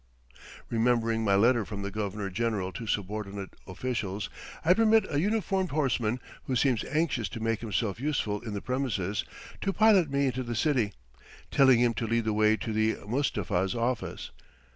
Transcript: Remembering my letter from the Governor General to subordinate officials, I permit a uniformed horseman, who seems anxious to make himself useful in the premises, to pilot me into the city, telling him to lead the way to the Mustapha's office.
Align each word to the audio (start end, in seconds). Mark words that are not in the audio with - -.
Remembering 0.71 1.23
my 1.23 1.35
letter 1.35 1.63
from 1.63 1.83
the 1.83 1.91
Governor 1.91 2.31
General 2.31 2.71
to 2.71 2.87
subordinate 2.87 3.55
officials, 3.67 4.31
I 4.65 4.73
permit 4.73 5.05
a 5.13 5.19
uniformed 5.19 5.69
horseman, 5.69 6.19
who 6.45 6.55
seems 6.55 6.83
anxious 6.85 7.29
to 7.29 7.39
make 7.39 7.59
himself 7.61 7.99
useful 7.99 8.41
in 8.41 8.55
the 8.55 8.61
premises, 8.63 9.23
to 9.61 9.71
pilot 9.71 10.09
me 10.09 10.25
into 10.25 10.41
the 10.41 10.55
city, 10.55 10.93
telling 11.51 11.81
him 11.81 11.93
to 11.93 12.07
lead 12.07 12.25
the 12.25 12.33
way 12.33 12.57
to 12.57 12.73
the 12.73 12.95
Mustapha's 13.07 13.75
office. 13.75 14.31